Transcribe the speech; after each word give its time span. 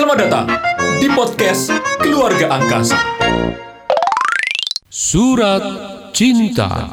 Selamat 0.00 0.16
datang 0.24 0.48
di 0.96 1.12
podcast 1.12 1.68
Keluarga 2.00 2.56
Angkasa. 2.56 2.96
Surat 4.88 5.60
Cinta 6.16 6.88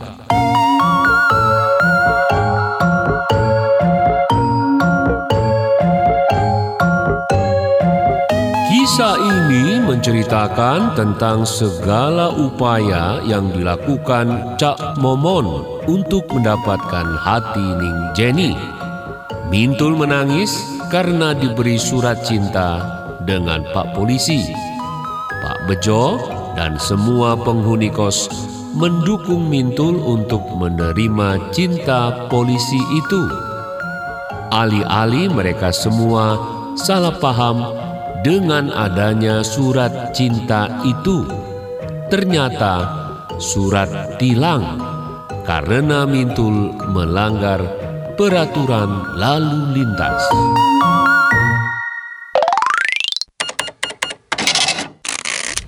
Kisah 8.68 9.16
ini 9.24 9.80
menceritakan 9.88 11.00
tentang 11.00 11.48
segala 11.48 12.36
upaya 12.36 13.24
yang 13.24 13.48
dilakukan 13.56 14.60
Cak 14.60 15.00
Momon 15.00 15.64
untuk 15.88 16.28
mendapatkan 16.36 17.08
hati 17.24 17.68
Ning 17.80 18.12
Jenny. 18.12 18.52
Mintul 19.48 19.96
menangis 19.96 20.77
karena 20.88 21.36
diberi 21.36 21.76
surat 21.76 22.24
cinta 22.24 22.80
dengan 23.28 23.64
Pak 23.76 23.92
Polisi. 23.92 24.48
Pak 25.44 25.68
Bejo 25.68 26.16
dan 26.56 26.80
semua 26.80 27.36
penghuni 27.36 27.92
kos 27.92 28.32
mendukung 28.78 29.52
Mintul 29.52 30.00
untuk 30.00 30.44
menerima 30.56 31.52
cinta 31.52 32.28
polisi 32.32 32.80
itu. 32.96 33.24
Alih-alih 34.54 35.28
mereka 35.28 35.76
semua 35.76 36.40
salah 36.80 37.16
paham 37.20 37.76
dengan 38.24 38.72
adanya 38.72 39.44
surat 39.44 40.16
cinta 40.16 40.72
itu. 40.88 41.28
Ternyata 42.08 42.88
surat 43.38 44.16
tilang 44.16 44.64
karena 45.44 46.08
Mintul 46.08 46.72
melanggar 46.96 47.87
peraturan 48.18 49.14
lalu 49.14 49.78
lintas. 49.78 50.18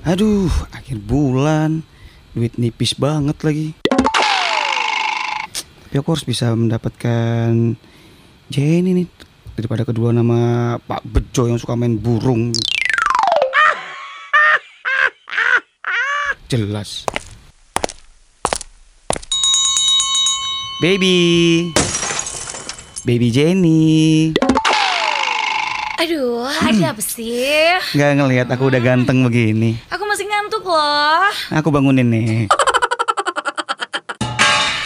Aduh, 0.09 0.49
akhir 0.73 0.97
bulan. 1.05 1.85
Duit 2.33 2.57
nipis 2.57 2.97
banget 2.97 3.37
lagi. 3.45 3.67
Tapi 5.85 5.93
aku 6.01 6.09
harus 6.09 6.25
bisa 6.25 6.49
mendapatkan 6.57 7.77
Jenny 8.49 8.97
nih 8.97 9.07
daripada 9.53 9.85
kedua 9.85 10.09
nama 10.09 10.73
Pak 10.81 11.05
Bejo 11.05 11.45
yang 11.45 11.61
suka 11.61 11.77
main 11.77 12.01
burung. 12.01 12.49
Jelas. 16.49 17.05
Baby. 20.81 21.69
Baby 23.07 23.31
Jenny. 23.31 24.33
Aduh, 25.99 26.47
ada 26.47 26.95
apa 26.95 27.01
sih? 27.03 27.75
Nggak 27.91 28.11
ngelihat 28.15 28.47
aku 28.47 28.71
udah 28.71 28.79
ganteng 28.79 29.19
begini. 29.23 29.75
Aku 29.91 30.07
masih 30.07 30.27
ngantuk 30.27 30.63
loh. 30.63 31.27
Aku 31.51 31.67
bangunin 31.71 32.07
nih. 32.07 32.47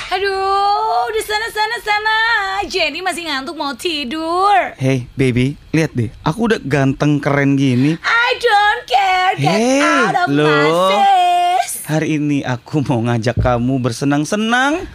Aduh, 0.10 1.06
di 1.10 1.22
sana 1.22 1.48
sana 1.50 1.78
sana. 1.82 2.18
Jenny 2.66 3.06
masih 3.06 3.30
ngantuk 3.30 3.54
mau 3.54 3.78
tidur. 3.78 4.74
Hey 4.78 5.06
baby, 5.14 5.54
lihat 5.70 5.94
deh. 5.94 6.10
Aku 6.26 6.50
udah 6.50 6.58
ganteng 6.62 7.22
keren 7.22 7.54
gini. 7.54 7.98
I 8.02 8.30
don't 8.42 8.82
care. 8.90 9.34
Get 9.38 9.54
Hey, 9.54 9.82
out 9.82 10.16
of 10.18 10.28
my 10.34 10.70
face. 10.90 11.86
Hari 11.86 12.18
ini 12.18 12.42
aku 12.42 12.82
mau 12.86 12.98
ngajak 13.06 13.38
kamu 13.38 13.78
bersenang-senang, 13.78 14.86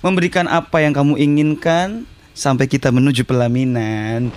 memberikan 0.00 0.48
apa 0.48 0.80
yang 0.80 0.96
kamu 0.96 1.20
inginkan 1.20 2.08
sampai 2.36 2.68
kita 2.68 2.92
menuju 2.92 3.24
pelaminan. 3.24 4.28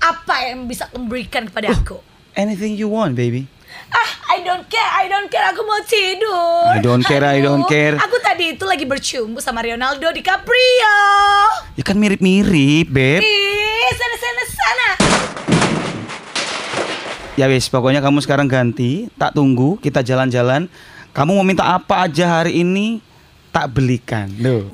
Apa 0.00 0.48
yang 0.48 0.64
bisa 0.64 0.88
kamu 0.88 1.04
berikan 1.12 1.44
kepada 1.44 1.76
aku? 1.76 2.00
Anything 2.32 2.72
you 2.80 2.88
want, 2.88 3.12
baby. 3.12 3.44
Ah, 3.92 4.10
I 4.32 4.40
don't 4.40 4.64
care, 4.72 4.90
I 4.96 5.12
don't 5.12 5.28
care. 5.28 5.44
Aku 5.52 5.60
mau 5.68 5.76
tidur. 5.84 6.72
I 6.72 6.80
don't 6.80 7.04
care, 7.04 7.20
I 7.20 7.44
don't 7.44 7.68
Aduh, 7.68 7.70
care. 7.70 7.96
Aku 8.00 8.16
tadi 8.24 8.56
itu 8.56 8.64
lagi 8.64 8.88
bercumbu 8.88 9.44
sama 9.44 9.60
Ronaldo 9.60 10.08
DiCaprio. 10.08 10.98
Ya 11.76 11.84
kan 11.84 12.00
mirip-mirip, 12.00 12.88
beb. 12.88 13.20
Ih, 13.20 13.92
sana 13.92 14.16
sana 14.16 14.42
sana. 14.48 14.88
Ya 17.36 17.44
wis, 17.52 17.68
pokoknya 17.68 18.00
kamu 18.00 18.24
sekarang 18.24 18.48
ganti, 18.48 19.12
tak 19.20 19.36
tunggu, 19.36 19.76
kita 19.84 20.00
jalan-jalan. 20.00 20.72
Kamu 21.12 21.36
mau 21.36 21.44
minta 21.44 21.68
apa 21.68 22.08
aja 22.08 22.40
hari 22.40 22.64
ini, 22.64 23.04
tak 23.56 23.72
belikan. 23.72 24.28
Loh. 24.36 24.68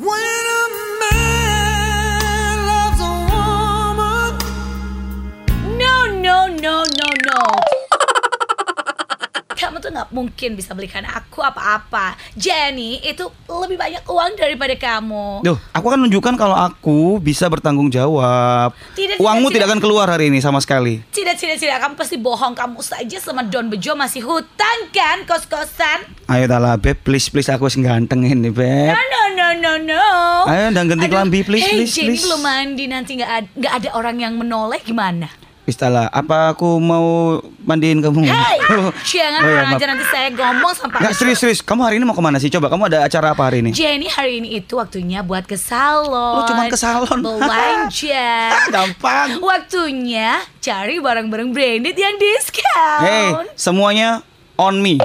Nggak 9.93 10.09
mungkin 10.11 10.57
bisa 10.57 10.73
belikan 10.73 11.05
aku 11.05 11.45
apa-apa. 11.45 12.17
Jenny 12.33 12.99
itu 13.05 13.29
lebih 13.47 13.77
banyak 13.77 14.03
uang 14.09 14.33
daripada 14.35 14.73
kamu. 14.73 15.45
Duh, 15.45 15.59
aku 15.71 15.85
akan 15.87 16.09
menunjukkan 16.09 16.35
kalau 16.35 16.57
aku 16.57 17.21
bisa 17.21 17.47
bertanggung 17.47 17.93
jawab. 17.93 18.73
Tidak, 18.97 19.21
Uangmu 19.21 19.53
tidak 19.53 19.69
tidak. 19.69 19.69
akan 19.69 19.79
keluar 19.79 20.07
hari 20.09 20.33
ini 20.33 20.41
sama 20.41 20.59
sekali. 20.59 21.05
Tidak, 21.13 21.37
tidak, 21.37 21.61
tidak. 21.61 21.77
Kamu 21.79 21.95
pasti 21.95 22.17
bohong. 22.17 22.57
Kamu 22.57 22.81
saja 22.81 23.19
sama 23.21 23.45
Don 23.45 23.69
Bejo 23.69 23.93
masih 23.93 24.25
hutang 24.25 24.79
kan 24.91 25.29
kos-kosan. 25.29 26.09
Ayo 26.33 26.49
tala 26.49 26.81
beb, 26.81 26.97
please 27.05 27.29
please 27.29 27.53
aku 27.53 27.69
ganteng 27.83 28.25
ini 28.25 28.49
beb. 28.49 28.95
No, 28.95 28.97
no, 28.97 29.23
no, 29.37 29.49
no, 29.59 29.73
no. 29.77 30.07
Ayo, 30.49 30.73
dan 30.73 30.89
ganti 30.89 31.07
kelambi, 31.11 31.45
please, 31.45 31.67
hey, 31.67 31.85
please, 31.85 31.93
Jenny 31.93 32.17
please. 32.17 32.25
belum 32.25 32.41
mandi 32.41 32.85
nanti 32.89 33.11
nggak 33.21 33.33
ada, 33.33 33.69
ada 33.77 33.89
orang 33.93 34.17
yang 34.23 34.35
menoleh 34.39 34.81
gimana? 34.81 35.42
Wis 35.63 35.79
tala, 35.79 36.11
apa 36.11 36.51
aku 36.51 36.83
mau 36.83 37.39
mandiin 37.63 38.03
kamu? 38.03 38.27
Hey, 38.27 38.59
Oh, 38.73 38.91
jangan 39.07 39.47
oh 39.47 39.47
ya, 39.47 39.63
maaf. 39.63 39.79
aja 39.79 39.85
nanti 39.95 40.05
saya 40.11 40.27
ngomong 40.35 40.75
sama 40.75 40.91
Pak 40.91 41.01
Nggak 41.07 41.15
serius 41.15 41.39
serius. 41.39 41.61
Kamu 41.63 41.87
hari 41.87 42.03
ini 42.03 42.05
mau 42.09 42.19
ke 42.19 42.25
mana 42.25 42.43
sih? 42.43 42.51
Coba 42.51 42.67
kamu 42.67 42.91
ada 42.91 43.07
acara 43.07 43.31
apa 43.31 43.47
hari 43.47 43.63
ini? 43.63 43.71
Jenny 43.71 44.11
hari 44.11 44.43
ini 44.43 44.59
itu 44.59 44.75
waktunya 44.75 45.23
buat 45.23 45.47
ke 45.47 45.55
salon. 45.55 46.11
Lo 46.11 46.43
cuman 46.51 46.67
ke 46.67 46.75
salon? 46.75 47.23
Belanja. 47.23 48.31
Gampang. 48.75 49.39
waktunya 49.39 50.43
cari 50.59 50.99
barang-barang 50.99 51.55
branded 51.55 51.95
yang 51.95 52.19
diskon. 52.19 52.99
Hey, 53.07 53.31
semuanya 53.55 54.27
on 54.59 54.83
me. 54.83 54.99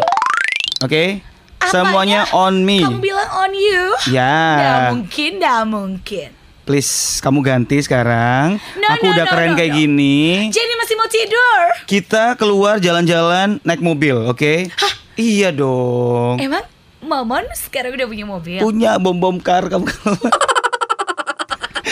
Oke? 0.81 1.21
Apanya? 1.61 1.69
Semuanya 1.69 2.19
on 2.33 2.65
me. 2.65 2.81
Kamu 2.81 2.97
bilang 2.97 3.29
on 3.29 3.53
you? 3.53 3.93
Ya. 4.09 4.33
Nggak 4.57 4.79
mungkin, 4.89 5.31
nggak 5.37 5.61
mungkin. 5.69 6.29
Please, 6.67 7.23
kamu 7.23 7.39
ganti 7.39 7.79
sekarang. 7.79 8.59
No, 8.75 8.87
aku 8.91 9.07
no, 9.07 9.15
udah 9.15 9.23
no, 9.23 9.31
keren 9.31 9.49
no, 9.49 9.57
kayak 9.57 9.71
no. 9.71 9.77
gini. 9.79 10.51
Jenny 10.51 10.75
masih 10.75 10.95
mau 10.99 11.07
tidur. 11.07 11.61
Kita 11.87 12.35
keluar 12.35 12.75
jalan-jalan 12.77 13.63
naik 13.63 13.79
mobil, 13.79 14.19
oke? 14.27 14.67
Iya 15.15 15.49
dong. 15.49 16.37
Emang 16.37 16.67
Momon 16.99 17.47
sekarang 17.55 17.95
udah 17.95 18.03
punya 18.03 18.25
mobil? 18.27 18.59
Punya 18.59 18.99
bom-bom 18.99 19.39
kar 19.39 19.65
kamu. 19.65 19.87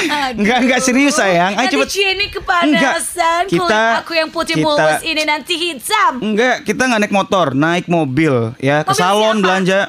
Aduh. 0.06 0.44
Enggak, 0.44 0.60
enggak 0.62 0.82
serius 0.84 1.16
sayang. 1.16 1.56
Ayo 1.56 1.72
cepet. 1.72 1.90
Jenny 1.90 2.28
kepanasan. 2.28 3.48
Enggak. 3.48 3.56
Kita- 3.56 3.94
aku 4.04 4.12
yang 4.12 4.30
putih 4.30 4.60
kita- 4.60 4.66
mulus 4.68 5.02
ini 5.02 5.24
nanti 5.24 5.56
hitam. 5.56 6.20
Enggak, 6.20 6.68
kita 6.68 6.84
nggak 6.84 7.00
naik 7.00 7.16
motor, 7.16 7.56
naik 7.56 7.88
mobil 7.88 8.52
ya 8.60 8.84
ke 8.84 8.92
Mobil 8.92 9.00
salon 9.00 9.36
siapa? 9.40 9.44
belanja. 9.48 9.80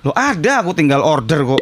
Lo 0.00 0.12
ada, 0.16 0.52
aku 0.64 0.72
tinggal 0.72 1.04
order 1.04 1.44
kok. 1.44 1.60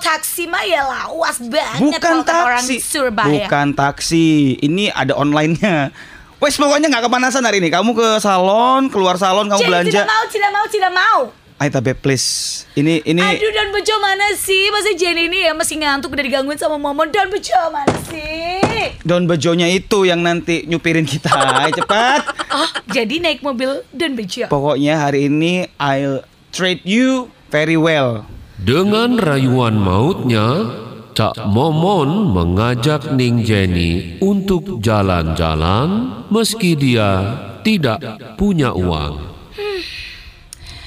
Taksi 0.00 0.48
mah 0.48 0.64
ya 0.64 0.82
lawas 0.82 1.38
banget 1.44 1.80
Bukan 1.80 2.24
orang 2.24 2.64
taksi. 2.64 2.76
Surabaya. 2.80 3.46
Bukan 3.46 3.66
taksi. 3.76 4.56
Ini 4.58 4.90
ada 4.90 5.14
online-nya. 5.14 5.92
Wes 6.42 6.56
pokoknya 6.56 6.88
nggak 6.88 7.04
kepanasan 7.06 7.44
hari 7.44 7.60
ini. 7.60 7.68
Kamu 7.68 7.92
ke 7.92 8.16
salon, 8.16 8.88
keluar 8.88 9.20
salon 9.20 9.44
kamu 9.52 9.60
Jenny 9.60 9.70
belanja. 9.70 9.92
tidak 9.92 10.08
mau, 10.08 10.24
tidak 10.24 10.50
mau, 10.50 10.64
tidak 10.66 10.92
mau. 10.96 11.20
Ayo 11.60 11.76
tapi 11.76 11.92
please. 11.92 12.64
Ini 12.72 13.04
ini 13.04 13.20
Aduh, 13.20 13.52
dan 13.52 13.68
Bejo 13.68 13.92
mana 14.00 14.32
sih? 14.32 14.72
Masa 14.72 14.96
Jenny 14.96 15.28
ini 15.28 15.44
ya 15.44 15.52
masih 15.52 15.76
ngantuk 15.76 16.16
udah 16.16 16.24
digangguin 16.24 16.56
sama 16.56 16.80
Momon. 16.80 17.12
Dan 17.12 17.28
Bejo 17.28 17.52
mana 17.68 17.92
sih? 18.08 18.96
Don 19.04 19.28
bejonya 19.28 19.68
itu 19.68 20.08
yang 20.08 20.24
nanti 20.24 20.64
nyupirin 20.64 21.04
kita. 21.04 21.28
Ayo 21.60 21.76
cepat. 21.76 22.24
Oh, 22.48 22.70
jadi 22.88 23.20
naik 23.20 23.44
mobil 23.44 23.84
Don 23.92 24.16
Bejo. 24.16 24.48
Pokoknya 24.48 25.04
hari 25.04 25.28
ini 25.28 25.68
I'll 25.76 26.24
treat 26.48 26.80
you 26.88 27.28
very 27.52 27.76
well. 27.76 28.24
Dengan 28.60 29.16
rayuan 29.16 29.80
mautnya, 29.80 30.68
Cak 31.16 31.48
Momon 31.48 32.28
mengajak 32.28 33.08
Ning 33.16 33.40
Jenny 33.40 34.20
untuk 34.20 34.84
jalan-jalan 34.84 36.12
meski 36.28 36.76
dia 36.76 37.40
tidak 37.64 38.04
punya 38.36 38.76
uang. 38.76 39.32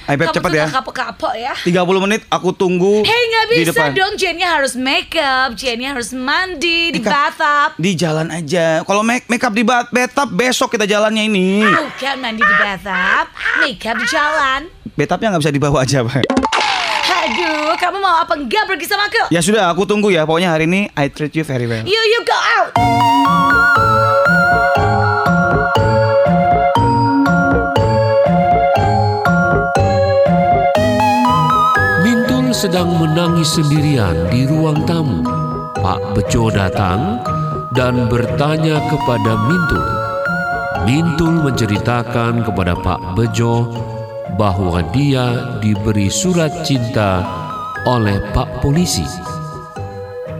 Ayo 0.06 0.16
Beb 0.20 0.30
cepat 0.36 0.50
ya. 0.54 0.66
kapok-kapok 0.70 1.34
ya. 1.34 1.50
30 1.66 2.04
menit 2.04 2.22
aku 2.28 2.52
tunggu 2.52 3.02
Hei 3.02 3.22
nggak 3.24 3.44
di 3.50 3.56
bisa 3.64 3.72
depan. 3.72 3.90
dong 3.96 4.14
Jenny 4.20 4.44
harus 4.44 4.76
make 4.76 5.16
up 5.16 5.56
Jenny 5.56 5.88
harus 5.88 6.12
mandi 6.12 6.92
di 6.92 7.00
bathtub 7.00 7.72
Di 7.80 7.96
jalan 7.96 8.28
aja. 8.28 8.84
Kalau 8.84 9.00
make 9.00 9.26
make 9.32 9.40
up 9.40 9.56
di 9.56 9.64
bat 9.64 9.88
bathtub 9.90 10.28
besok 10.30 10.76
kita 10.76 10.84
jalannya 10.86 11.24
ini. 11.26 11.64
Bukan 11.64 12.16
mandi 12.22 12.44
di 12.44 12.54
bathtub 12.60 13.32
Make 13.64 13.82
up 13.82 13.96
di 13.96 14.06
jalan 14.06 14.60
Bathtubnya 14.94 15.34
nggak 15.34 15.42
bisa 15.42 15.50
dibawa 15.56 15.82
aja, 15.82 16.06
Pak. 16.06 16.53
Aduh, 17.24 17.72
kamu 17.80 18.04
mau 18.04 18.20
apa 18.20 18.36
enggak 18.36 18.68
pergi 18.68 18.84
sama 18.84 19.08
aku? 19.08 19.32
Ya 19.32 19.40
sudah, 19.40 19.72
aku 19.72 19.88
tunggu 19.88 20.12
ya. 20.12 20.28
Pokoknya 20.28 20.52
hari 20.52 20.68
ini 20.68 20.92
I 20.92 21.08
treat 21.08 21.32
you 21.32 21.40
very 21.40 21.64
well. 21.64 21.80
You, 21.80 21.96
you 21.96 22.20
go 22.20 22.36
out. 22.36 22.68
Mintul 32.04 32.52
sedang 32.52 32.92
menangis 32.92 33.56
sendirian 33.56 34.28
di 34.28 34.44
ruang 34.44 34.84
tamu. 34.84 35.24
Pak 35.80 36.12
Bejo 36.12 36.52
datang 36.52 37.24
dan 37.72 38.04
bertanya 38.12 38.84
kepada 38.92 39.32
Mintul. 39.48 39.84
Mintul 40.84 41.40
menceritakan 41.40 42.44
kepada 42.44 42.76
Pak 42.76 43.16
Bejo 43.16 43.72
bahwa 44.34 44.82
dia 44.90 45.58
diberi 45.62 46.10
surat 46.10 46.50
cinta 46.66 47.22
oleh 47.86 48.18
Pak 48.32 48.62
Polisi. 48.64 49.06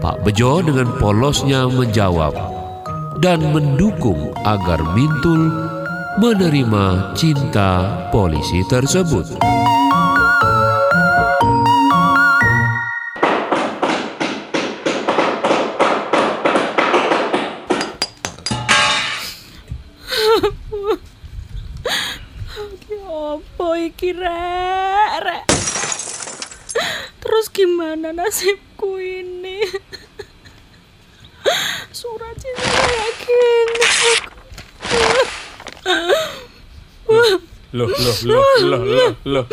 Pak 0.02 0.20
Bejo 0.20 0.61
dengan 0.61 0.93
polosnya 1.00 1.64
menjawab 1.70 2.37
dan 3.25 3.41
mendukung 3.55 4.35
agar 4.44 4.82
Mintul 4.93 5.49
menerima 6.20 7.17
cinta 7.17 8.05
polisi 8.12 8.62
tersebut. 8.70 9.38
Apa 23.14 23.78
iki 23.78 24.11
rek, 24.11 25.12
rek? 25.22 25.46
Terus 27.22 27.46
gimana 27.55 28.11
nasibku 28.11 28.99
ini? 28.99 29.62
Surat 31.94 32.34
cinta 32.34 32.75
kayak. 32.75 33.11
Loh, 37.70 37.87
loh, 37.87 38.19
loh, 38.26 38.43
loh, 38.66 38.82
loh, 38.82 39.11
loh. 39.22 39.46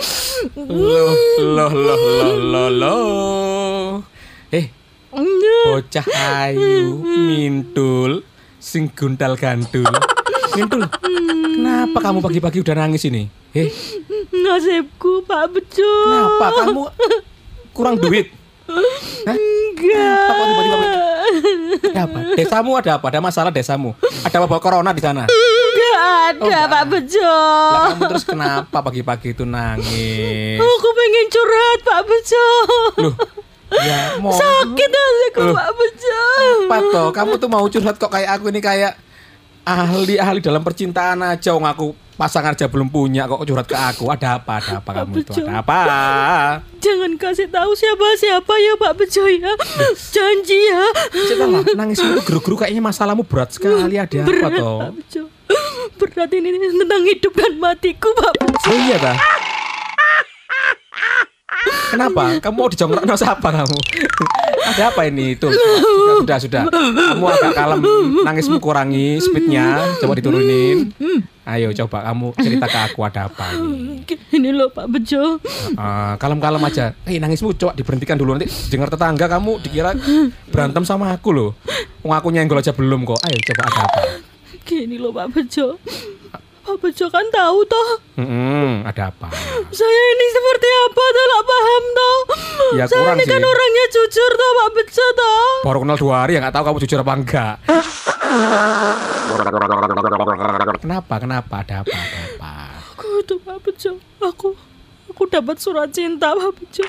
Loh, 0.58 1.14
loh, 1.38 1.70
loh, 1.70 2.02
loh, 2.02 2.38
loh, 2.42 2.70
loh. 2.74 3.94
Eh, 4.50 4.74
bocah 5.70 6.08
ayu, 6.50 6.98
mintul, 7.06 8.26
sing 8.58 8.90
guntal 8.90 9.38
gandul. 9.38 9.86
Mintul, 10.58 10.90
kenapa 11.82 11.98
kamu 12.00 12.22
pagi-pagi 12.22 12.62
udah 12.62 12.76
nangis 12.78 13.10
ini? 13.10 13.26
Eh, 13.52 13.74
Nasibku 14.30 15.26
Pak 15.26 15.50
Bejo. 15.50 15.90
kenapa 16.06 16.46
kamu 16.62 16.82
kurang 17.74 17.98
duit? 17.98 18.30
Hah? 18.70 19.34
Enggak. 19.34 20.30
Tiba-tiba 20.30 20.76
Ada 21.82 22.02
apa? 22.06 22.18
Desamu 22.38 22.78
ada 22.78 22.92
apa? 23.02 23.06
Ada 23.10 23.20
masalah 23.20 23.50
desamu? 23.50 23.98
Ada 24.22 24.38
wabah 24.46 24.62
corona 24.62 24.94
di 24.94 25.02
sana? 25.02 25.26
Enggak 25.26 25.98
ada 25.98 26.38
Oh, 26.38 26.46
enggak 26.46 26.66
Pak 26.70 26.84
Bejo. 26.86 27.34
Lah 27.74 27.82
kamu 27.90 28.04
terus 28.14 28.24
kenapa 28.24 28.78
pagi-pagi 28.80 29.34
itu 29.34 29.44
nangis? 29.44 30.62
Aku 30.62 30.90
pengen 30.94 31.26
curhat 31.28 31.80
Pak 31.82 32.02
Bejo. 32.06 32.48
Loh, 33.02 33.14
ya 33.74 34.22
mau 34.22 34.32
Sakit 34.32 34.90
Loh. 35.34 35.56
Pak 35.58 35.70
Bejo. 35.74 36.22
apa 36.62 36.78
toh? 36.94 37.08
Kamu 37.10 37.32
tuh 37.42 37.50
mau 37.50 37.66
curhat 37.66 37.98
kok 37.98 38.14
kayak 38.14 38.38
aku 38.38 38.54
ini 38.54 38.62
kayak 38.62 38.94
ahli-ahli 39.66 40.42
dalam 40.42 40.66
percintaan 40.66 41.22
aja 41.22 41.54
Wong 41.54 41.66
aku 41.66 41.88
pasangan 42.18 42.54
aja 42.54 42.70
belum 42.70 42.94
punya 42.94 43.26
kok 43.26 43.42
curhat 43.42 43.66
ke 43.66 43.74
aku. 43.74 44.10
Ada 44.14 44.38
apa? 44.38 44.62
Ada 44.62 44.78
apa 44.78 44.92
kamu 44.94 45.14
itu? 45.26 45.42
Ada 45.42 45.54
apa? 45.62 45.80
Jangan 46.78 47.12
kasih 47.18 47.50
tahu 47.50 47.72
siapa-siapa 47.74 48.54
ya 48.62 48.74
Pak 48.78 48.94
Bejo 48.98 49.24
ya. 49.26 49.54
Janji 50.14 50.60
ya. 50.70 50.86
Setelah 51.14 51.62
nangis 51.74 51.98
itu 51.98 52.22
geru-geru 52.22 52.62
kayaknya 52.62 52.82
masalahmu 52.86 53.26
berat 53.26 53.54
sekali. 53.58 53.98
Ada 53.98 54.22
apa 54.22 54.30
Berat 54.30 54.52
toh? 54.54 54.80
Pak 54.82 54.92
Bejo. 54.98 55.24
Berat 55.98 56.30
ini 56.34 56.50
tentang 56.58 57.04
hidup 57.06 57.34
dan 57.34 57.54
matiku 57.58 58.10
Pak 58.14 58.34
Bejo. 58.38 58.70
Oh 58.70 58.78
iya 58.86 58.98
dah. 59.02 59.18
Kenapa? 61.92 62.40
Kamu 62.40 62.56
mau 62.56 62.70
dijongrokno 62.70 63.14
siapa 63.20 63.48
kamu? 63.52 63.78
Ada 64.72 64.84
apa 64.96 65.02
ini? 65.12 65.36
Tuh, 65.36 65.52
sudah, 65.52 66.38
sudah, 66.38 66.38
sudah. 66.40 66.62
Kamu 66.72 67.26
agak 67.28 67.52
kalem, 67.54 67.80
nangismu 68.24 68.58
kurangi 68.64 69.20
speednya, 69.20 69.96
coba 70.00 70.16
diturunin. 70.16 70.96
Ayo 71.42 71.74
coba 71.74 72.06
kamu 72.06 72.38
cerita 72.38 72.70
ke 72.70 72.80
aku 72.86 73.00
ada 73.02 73.28
apa 73.28 73.52
ini. 73.58 74.06
Ini 74.32 74.50
loh 74.54 74.70
Pak 74.70 74.88
Bejo. 74.88 75.42
Ah, 75.74 76.16
kalem-kalem 76.22 76.62
aja. 76.64 76.94
Eh 77.04 77.18
nangismu 77.18 77.58
coba 77.58 77.74
diberhentikan 77.74 78.16
dulu 78.16 78.38
nanti 78.38 78.48
dengar 78.72 78.94
tetangga 78.94 79.26
kamu 79.26 79.60
dikira 79.60 79.92
berantem 80.54 80.86
sama 80.86 81.12
aku 81.12 81.34
loh. 81.34 81.52
Wong 82.06 82.14
aku 82.14 82.30
nyenggol 82.30 82.62
aja 82.62 82.72
belum 82.72 83.04
kok. 83.04 83.20
Ayo 83.26 83.38
coba 83.52 83.62
ada 83.68 83.82
apa? 83.84 84.02
Gini 84.64 85.02
loh 85.02 85.12
Pak 85.12 85.28
Bejo. 85.34 85.82
Pak 86.62 86.78
Bejo 86.78 87.06
kan 87.08 87.26
tahu 87.28 87.60
toh. 87.66 87.90
Hmm, 88.16 88.86
ada 88.86 89.10
apa? 89.10 89.28
Saya 89.72 89.90
ini 90.12 90.26
seperti 90.30 90.68
apa 90.70 91.04
toh 91.08 91.26
lah 91.28 91.42
paham 91.44 91.84
toh. 91.92 92.18
Ya, 92.72 92.86
Saya 92.86 93.02
kurang 93.02 93.18
ini 93.18 93.26
kan 93.26 93.38
sih. 93.38 93.48
orangnya 93.48 93.86
jujur 93.90 94.32
toh 94.32 94.50
Pak 94.56 94.70
Bejo 94.72 95.06
toh. 95.12 95.46
Baru 95.64 95.78
kenal 95.82 95.98
dua 95.98 96.16
hari 96.20 96.32
ya 96.34 96.40
nggak 96.40 96.54
tahu 96.54 96.64
kamu 96.64 96.78
jujur 96.80 97.00
apa 97.02 97.14
enggak. 97.14 97.56
Kenapa? 100.80 101.14
Kenapa? 101.18 101.54
Ada 101.62 101.76
apa? 101.82 101.92
Ada 101.92 102.20
apa? 102.30 102.52
Aku 102.94 103.08
itu 103.20 103.36
Pak 103.38 103.58
Bejo. 103.62 103.92
Aku 104.22 104.48
aku 105.08 105.24
dapat 105.28 105.58
surat 105.58 105.90
cinta 105.90 106.32
Pak 106.32 106.52
Bejo. 106.56 106.84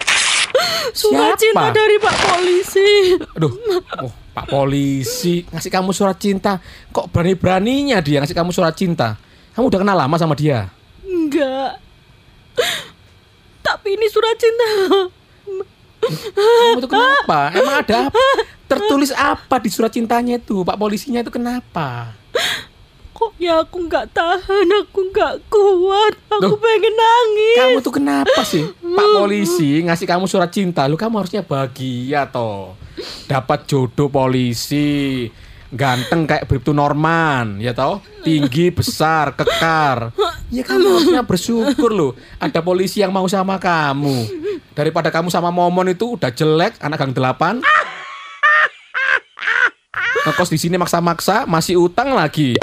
Surat 0.92 1.34
Siapa? 1.34 1.40
cinta 1.40 1.66
dari 1.72 1.96
Pak 1.96 2.16
Polisi. 2.20 2.90
Aduh, 3.32 3.52
oh, 3.98 4.12
Pak 4.32 4.46
polisi 4.46 5.48
ngasih 5.48 5.70
kamu 5.70 5.90
surat 5.90 6.16
cinta. 6.16 6.60
Kok 6.90 7.08
berani-beraninya 7.08 7.98
dia 7.98 8.20
ngasih 8.20 8.36
kamu 8.36 8.52
surat 8.52 8.76
cinta? 8.76 9.16
Kamu 9.52 9.68
udah 9.68 9.80
kenal 9.84 9.96
lama 9.96 10.16
sama 10.16 10.32
dia? 10.32 10.72
Enggak. 11.04 11.76
Tapi 13.60 13.88
ini 13.94 14.06
surat 14.08 14.36
cinta. 14.40 14.68
Kamu 16.34 16.80
itu 16.80 16.88
kenapa? 16.88 17.52
Emang 17.54 17.76
ada 17.84 17.96
apa? 18.08 18.26
Tertulis 18.66 19.12
apa 19.12 19.60
di 19.60 19.68
surat 19.68 19.92
cintanya 19.92 20.40
itu? 20.40 20.64
Pak 20.64 20.80
polisinya 20.80 21.20
itu 21.20 21.28
kenapa? 21.28 22.16
Kok 23.12 23.38
ya 23.38 23.62
aku 23.62 23.86
nggak 23.86 24.10
tahan, 24.10 24.66
aku 24.82 24.98
nggak 25.12 25.34
kuat, 25.46 26.14
aku 26.26 26.56
Loh, 26.56 26.58
pengen 26.58 26.90
nangis. 26.96 27.58
Kamu 27.60 27.78
tuh 27.84 27.94
kenapa 27.94 28.40
sih? 28.42 28.64
Pak 28.72 29.08
polisi 29.20 29.84
ngasih 29.84 30.06
kamu 30.08 30.24
surat 30.26 30.50
cinta, 30.50 30.88
lu 30.90 30.98
kamu 30.98 31.22
harusnya 31.22 31.44
bahagia 31.44 32.26
toh. 32.26 32.74
Dapat 33.30 33.68
jodoh 33.70 34.10
polisi, 34.10 35.28
ganteng 35.72 36.28
kayak 36.28 36.44
Bribtu 36.44 36.76
Norman, 36.76 37.56
ya 37.56 37.72
toh? 37.72 38.04
Tinggi, 38.20 38.68
besar, 38.68 39.32
kekar. 39.32 40.12
Ya 40.52 40.60
kamu 40.62 41.00
harusnya 41.00 41.24
bersyukur 41.24 41.90
loh. 41.90 42.12
Ada 42.36 42.60
polisi 42.60 43.00
yang 43.00 43.10
mau 43.10 43.24
sama 43.24 43.56
kamu. 43.56 44.28
Daripada 44.76 45.08
kamu 45.08 45.32
sama 45.32 45.48
Momon 45.48 45.88
itu 45.88 46.20
udah 46.20 46.28
jelek, 46.28 46.76
anak 46.84 47.00
gang 47.00 47.12
delapan. 47.16 47.54
Ngekos 50.22 50.52
di 50.52 50.58
sini 50.60 50.76
maksa-maksa, 50.76 51.48
masih 51.48 51.80
utang 51.80 52.12
lagi. 52.12 52.54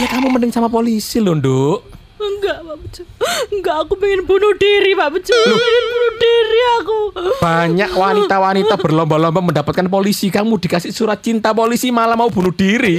Ya 0.00 0.08
kamu 0.08 0.32
mending 0.32 0.50
sama 0.50 0.72
polisi 0.72 1.20
loh, 1.20 1.36
Nduk. 1.36 1.91
Enggak, 2.42 2.58
Pak 2.66 2.76
Bejo. 2.82 3.02
Enggak, 3.54 3.76
aku 3.86 3.94
pengen 4.02 4.20
bunuh 4.26 4.52
diri, 4.58 4.98
Pak 4.98 5.08
Bejo. 5.14 5.38
Pengen 5.46 5.84
bunuh 5.94 6.12
diri 6.18 6.60
aku. 6.82 6.98
Banyak 7.38 7.90
wanita-wanita 7.94 8.74
berlomba-lomba 8.82 9.38
mendapatkan 9.38 9.86
polisi. 9.86 10.26
Kamu 10.26 10.58
dikasih 10.58 10.90
surat 10.90 11.22
cinta 11.22 11.54
polisi 11.54 11.94
malah 11.94 12.18
mau 12.18 12.26
bunuh 12.34 12.50
diri. 12.50 12.98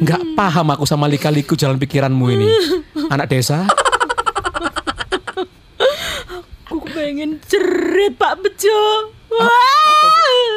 Nggak 0.00 0.32
paham 0.32 0.72
aku 0.72 0.88
sama 0.88 1.04
lika-liku 1.12 1.60
jalan 1.60 1.76
pikiranmu 1.76 2.24
ini. 2.32 2.48
Anak 3.12 3.28
desa. 3.28 3.68
Aku 6.72 6.88
pengen 6.88 7.36
cerit, 7.44 8.16
Pak 8.16 8.40
Bejo. 8.40 9.12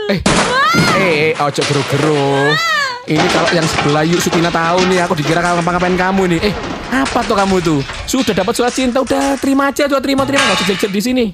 Eh, 0.08 0.16
eh, 0.16 1.36
eh, 1.36 1.44
ojo 1.44 1.60
geru-geru. 1.60 2.56
Ini 3.04 3.28
kalau 3.36 3.52
yang 3.52 3.68
sebelah 3.68 4.04
Yuk 4.08 4.24
Sutina 4.24 4.48
tahu 4.48 4.88
nih, 4.88 5.04
aku 5.04 5.20
dikira 5.20 5.44
kalau 5.44 5.60
ngapa-ngapain 5.60 6.00
kamu 6.00 6.24
nih. 6.32 6.40
Eh, 6.40 6.56
apa 6.88 7.20
tuh 7.28 7.36
kamu 7.36 7.60
tuh? 7.60 7.80
Sudah 8.08 8.32
dapat 8.32 8.56
surat 8.56 8.72
cinta, 8.72 9.04
udah 9.04 9.36
terima 9.44 9.68
aja 9.68 9.92
tuh, 9.92 10.00
terima 10.00 10.24
terima 10.24 10.40
nggak 10.48 10.64
jejak 10.64 10.88
di 10.88 11.02
sini. 11.04 11.26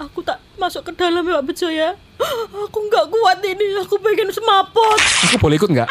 Aku 0.00 0.24
tak 0.24 0.40
masuk 0.56 0.88
ke 0.88 0.92
dalam, 0.96 1.28
Pak 1.28 1.44
Bejo 1.44 1.68
ya. 1.68 1.92
Aku 2.48 2.78
nggak 2.88 3.04
kuat 3.12 3.44
ini, 3.44 3.84
aku 3.84 4.00
pengen 4.00 4.32
semapot. 4.32 4.96
Aku 5.28 5.36
boleh 5.36 5.60
ikut 5.60 5.68
nggak? 5.68 5.88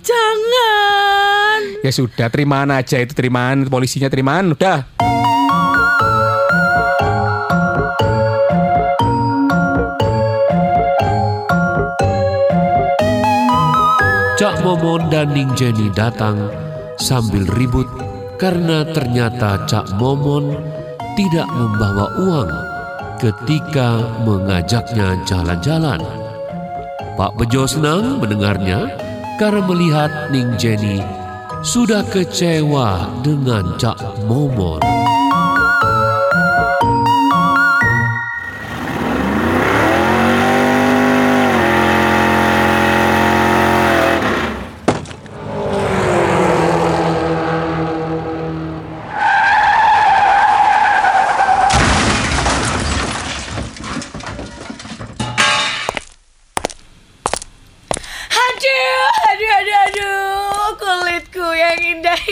Jangan. 0.00 1.60
Ya 1.84 1.92
sudah, 1.92 2.32
terimaan 2.32 2.72
aja 2.72 2.96
itu 3.04 3.12
terimaan 3.12 3.68
polisinya 3.68 4.08
terimaan, 4.08 4.56
udah. 4.56 4.88
Momon 14.60 15.08
dan 15.08 15.32
Ning 15.32 15.48
Jenny 15.56 15.88
datang 15.92 16.52
sambil 17.00 17.48
ribut 17.56 17.88
karena 18.36 18.84
ternyata 18.84 19.64
Cak 19.64 19.96
Momon 19.96 20.52
tidak 21.16 21.48
membawa 21.48 22.12
uang 22.20 22.50
ketika 23.20 24.00
mengajaknya 24.24 25.16
jalan-jalan. 25.24 26.00
Pak 27.16 27.32
Bejo 27.36 27.64
senang 27.64 28.20
mendengarnya 28.20 28.88
karena 29.40 29.60
melihat 29.64 30.10
Ning 30.28 30.56
Jenny 30.60 31.00
sudah 31.64 32.04
kecewa 32.08 33.08
dengan 33.24 33.76
Cak 33.80 34.24
Momon. 34.28 34.99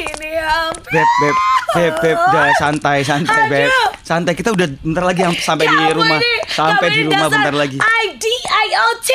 Ini 0.00 0.30
hampir. 0.36 0.90
Beb, 0.92 1.08
beb, 1.18 1.36
beb, 1.70 1.92
beb, 2.00 2.16
udah 2.18 2.46
santai, 2.56 2.98
santai, 3.02 3.42
beb. 3.46 3.66
Aduh. 3.66 3.88
Santai, 4.00 4.32
kita 4.32 4.50
udah 4.50 4.66
bentar 4.78 5.04
lagi 5.04 5.20
yang 5.20 5.34
sampai 5.34 5.64
di 5.64 5.74
Kamu 5.74 5.92
rumah. 5.94 6.18
ini, 6.18 6.32
Sampai 6.48 6.88
di 6.90 7.00
rumah 7.04 7.28
bentar 7.28 7.54
lagi. 7.54 7.76
I 7.76 8.04
D 8.14 8.24
I 8.48 8.68
O 8.74 8.88
T. 8.98 9.10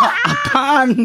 Apaan? 0.00 1.04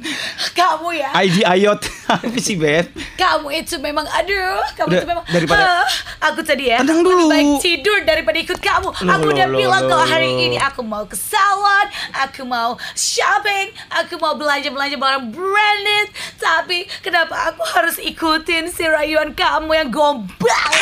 Kamu 0.54 0.90
ya, 0.92 1.10
ID 1.16 1.44
Ayot. 1.44 1.82
Apa 2.08 2.38
sih, 2.38 2.56
beb? 2.56 2.88
kamu 3.16 3.50
itu 3.56 3.76
memang 3.80 4.06
aduh, 4.06 4.62
kamu 4.76 4.88
Udah, 4.88 5.00
itu 5.00 5.08
memang 5.08 5.26
daripada- 5.28 5.66
Ah, 5.66 5.86
aku 6.24 6.40
tadi 6.42 6.70
ya. 6.70 6.78
Tenang 6.80 7.02
lebih 7.02 7.10
dulu. 7.18 7.26
baik 7.28 7.48
tidur 7.60 7.98
daripada 8.04 8.38
ikut 8.38 8.60
kamu. 8.60 8.90
Loh, 8.96 9.12
aku 9.12 9.26
udah 9.34 9.48
loh, 9.48 9.58
bilang 9.58 9.84
kalau 9.86 10.06
hari 10.06 10.30
ini 10.32 10.58
aku 10.58 10.82
mau 10.82 11.04
ke 11.04 11.18
salon, 11.18 11.88
aku 12.14 12.42
mau 12.44 12.78
shopping, 12.94 13.74
aku 13.90 14.16
mau 14.16 14.34
belanja-belanja 14.34 14.96
barang 14.96 15.26
branded. 15.28 16.08
Tapi 16.36 16.86
kenapa 17.00 17.52
aku 17.52 17.64
harus 17.74 17.98
ikutin 17.98 18.68
si 18.68 18.84
rayuan 18.84 19.32
kamu 19.32 19.72
yang 19.72 19.90
gombal? 19.90 20.74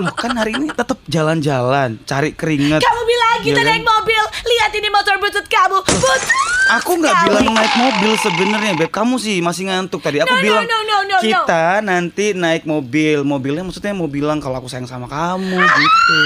Loh, 0.00 0.14
kan 0.16 0.32
hari 0.32 0.56
ini 0.56 0.72
tetap 0.72 0.96
jalan-jalan, 1.06 2.00
cari 2.08 2.32
keringet. 2.32 2.80
Kamu 2.80 3.02
bilang 3.04 3.36
kita 3.44 3.52
Iya 3.52 3.60
kan? 3.60 3.68
naik 3.68 3.84
mobil, 3.84 4.22
lihat 4.48 4.72
ini 4.72 4.88
motor 4.88 5.16
butut 5.20 5.44
kamu. 5.44 5.76
Butut. 5.84 6.49
Aku 6.70 6.94
nggak 6.96 7.26
bilang 7.26 7.50
naik 7.50 7.74
mobil 7.74 8.12
sebenarnya, 8.16 8.72
beb. 8.76 8.90
Kamu 8.90 9.18
sih 9.18 9.42
masih 9.42 9.66
ngantuk 9.66 9.98
tadi. 9.98 10.22
Aku 10.22 10.30
No, 10.30 10.38
bilang 10.38 10.62
no, 10.62 10.78
no, 10.80 10.98
no, 11.02 11.06
no. 11.10 11.18
kita 11.18 11.82
nanti 11.82 12.30
naik 12.30 12.62
mobil. 12.62 13.22
Mobilnya 13.22 13.62
maksudnya 13.62 13.90
mau 13.90 14.06
bilang 14.06 14.38
kalau 14.38 14.56
aku 14.56 14.70
sayang 14.70 14.86
sama 14.86 15.04
kamu 15.04 15.58
gitu. 15.58 16.18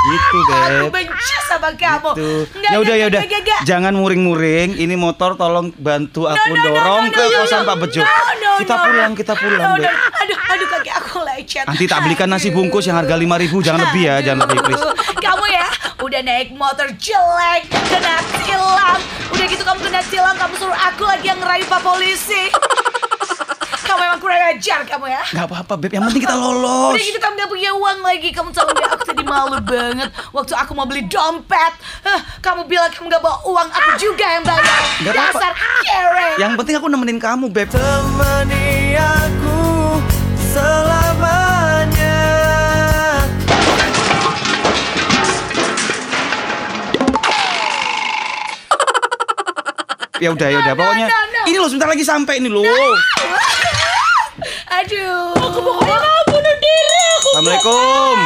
Gitu, 0.00 0.38
Aku 0.48 0.86
beb. 0.86 0.94
benci 0.94 1.34
sama 1.44 1.74
kamu. 1.74 2.10
Gitu. 2.14 2.30
Ya 2.64 2.78
udah 2.78 2.94
ya 2.94 3.06
udah. 3.08 3.20
Jangan 3.62 3.92
muring-muring. 3.92 4.78
Ini 4.78 4.94
motor 4.94 5.34
tolong 5.34 5.74
bantu 5.74 6.24
aku 6.24 6.38
No, 6.46 6.54
no, 6.54 6.64
dorong 6.64 7.04
no, 7.04 7.12
ke 7.12 7.20
no, 7.20 7.26
no, 7.26 7.38
kosan 7.42 7.60
no. 7.60 7.68
Pak 7.68 7.76
Bejo. 7.82 8.00
No, 8.00 8.08
no, 8.08 8.50
kita 8.62 8.74
no, 8.74 8.82
pulang, 8.86 9.12
kita 9.12 9.32
pulang, 9.34 9.60
No, 9.60 9.70
no. 9.74 9.82
Beb. 9.82 9.90
Aduh, 10.20 10.38
aduh 10.46 10.66
kaki 10.70 10.90
aku 10.92 11.18
lecet. 11.20 11.64
Nanti 11.66 11.84
tak 11.84 11.98
belikan 12.00 12.28
nasi 12.30 12.48
bungkus 12.48 12.86
yang 12.86 12.94
harga 12.94 13.18
5000 13.18 13.58
jangan 13.60 13.80
lebih 13.90 14.02
ya, 14.06 14.14
jangan 14.22 14.40
lebih 14.46 14.58
please. 14.62 14.84
Udah 16.20 16.36
naik 16.36 16.52
motor 16.52 16.84
jelek, 17.00 17.64
kena 17.88 18.20
tilang. 18.44 19.00
Udah 19.32 19.46
gitu 19.48 19.64
kamu 19.64 19.80
kena 19.88 20.04
tilang, 20.12 20.36
kamu 20.36 20.52
suruh 20.60 20.76
aku 20.76 21.08
lagi 21.08 21.32
yang 21.32 21.40
ngerayu 21.40 21.64
Pak 21.64 21.80
Polisi. 21.80 22.52
kamu 23.88 24.00
emang 24.04 24.20
kurang 24.20 24.52
ajar 24.52 24.84
kamu 24.84 25.08
ya. 25.08 25.24
Gak 25.32 25.48
apa-apa, 25.48 25.80
Beb. 25.80 25.96
Yang 25.96 26.12
penting 26.12 26.24
kita 26.28 26.36
lolos. 26.44 26.92
Udah 26.92 27.04
gitu 27.08 27.16
kamu 27.24 27.40
gak 27.40 27.48
punya 27.48 27.70
uang 27.72 27.98
lagi 28.04 28.28
Kamu 28.36 28.52
tahu 28.52 28.68
gak 28.68 28.90
aku 29.00 29.04
tadi 29.08 29.24
malu 29.24 29.58
banget 29.64 30.12
Waktu 30.36 30.52
aku 30.60 30.72
mau 30.76 30.84
beli 30.84 31.08
dompet 31.08 31.72
Kamu 32.44 32.68
bilang 32.68 32.92
kamu 32.92 33.08
gak 33.08 33.24
bawa 33.24 33.40
uang 33.48 33.68
Aku 33.72 33.90
juga 33.96 34.26
yang 34.28 34.44
bayar 34.44 34.60
Gak 35.00 35.12
apa-apa. 35.16 35.40
Dasar 35.40 35.52
kere 35.56 36.28
Yang 36.36 36.52
penting 36.60 36.74
aku 36.76 36.86
nemenin 36.92 37.16
kamu, 37.16 37.48
Beb. 37.48 37.72
Temani 37.72 38.92
aku 38.92 39.56
selamanya 40.52 40.89
Ya 50.20 50.28
udah, 50.28 50.48
ya 50.52 50.58
udah. 50.60 50.72
No, 50.72 50.76
no, 50.76 50.80
Pokoknya 50.84 51.06
no, 51.08 51.16
no. 51.16 51.40
ini 51.48 51.56
loh 51.56 51.68
sebentar 51.72 51.88
lagi 51.88 52.04
sampai 52.04 52.36
ini 52.36 52.46
loh. 52.46 52.64
Aduh 54.76 55.32
Aku 55.32 55.58
Pokoknya 55.58 55.96
mau 55.96 56.20
bunuh 56.28 56.56
diri 56.56 57.00
aku. 57.10 57.28
Assalamualaikum. 57.32 58.16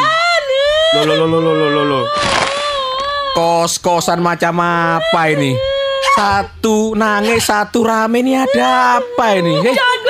Loh, 0.95 1.05
loh, 1.05 1.17
loh, 1.17 1.27
loh, 1.27 1.41
loh, 1.41 1.55
loh, 1.55 1.71
loh, 1.71 1.85
loh. 1.87 2.05
Kos-kosan 3.35 4.19
macam 4.19 4.59
apa 4.59 5.23
ini? 5.31 5.55
Satu 6.15 6.95
nangis, 6.95 7.47
satu 7.47 7.83
rame 7.83 8.23
ini 8.23 8.39
ada 8.39 8.99
apa 8.99 9.35
ini? 9.35 9.55
Eh, 9.61 9.75
Aku 9.75 10.03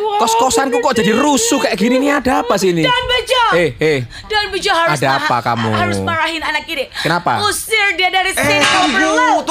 bukan 0.00 0.18
kos-kosanku 0.18 0.82
kok 0.82 0.94
jadi 0.96 1.12
rusuh 1.14 1.60
kayak 1.62 1.78
gini 1.78 2.00
nih 2.00 2.18
ada 2.18 2.42
apa 2.42 2.58
sih 2.58 2.72
ini? 2.72 2.82
Bejo 2.82 3.44
Eh, 3.54 3.70
eh. 3.78 4.00
Dan 4.26 4.50
bejo 4.50 4.68
harus 4.68 4.98
Ada 4.98 5.22
apa 5.22 5.38
kamu? 5.40 5.70
Harus 5.70 5.98
marahin 6.02 6.42
anak 6.42 6.66
ini 6.66 6.90
Kenapa? 6.98 7.38
Usir 7.46 7.94
dia 7.94 8.10
dari 8.10 8.30
Eh, 8.30 8.34
sini 8.34 8.58
perlu 8.58 8.97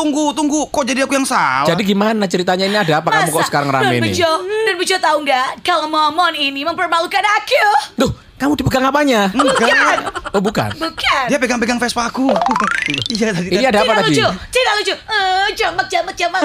tunggu, 0.08 0.32
tunggu. 0.32 0.62
Kok 0.72 0.84
jadi 0.88 1.04
aku 1.04 1.14
yang 1.14 1.28
salah? 1.28 1.68
Jadi 1.68 1.84
gimana 1.84 2.24
ceritanya 2.26 2.64
ini 2.64 2.80
ada 2.80 3.04
apa 3.04 3.12
kamu 3.12 3.28
kok 3.28 3.36
Masa? 3.38 3.48
sekarang 3.52 3.70
rame 3.70 4.00
Dan 4.00 4.08
bejo 4.08 4.32
Dan 4.64 4.76
bejo 4.80 4.96
tahu 4.98 5.18
nggak 5.22 5.50
Kalau 5.62 5.92
Momon 5.92 6.32
ini 6.32 6.64
mempermalukan 6.64 7.20
aku 7.20 7.68
Tuh, 7.98 8.12
kamu 8.38 8.56
dipegang 8.56 8.88
apanya? 8.88 9.28
Enggak. 9.30 10.32
Oh, 10.32 10.40
bukan. 10.40 10.72
Bukan 10.80 11.24
Dia 11.28 11.38
pegang-pegang 11.38 11.76
Vespa 11.76 12.08
aku. 12.08 12.32
Iya 13.12 13.36
tadi. 13.36 13.52
Ini 13.52 13.68
ada 13.68 13.84
apa 13.84 13.92
Tidak 13.92 14.00
tadi? 14.00 14.16
lucu, 14.16 14.28
tidak 14.48 14.74
lucu. 14.80 14.94
Eh, 14.96 15.48
jamak, 15.54 15.88
jamak, 15.92 16.16
jamak. 16.16 16.40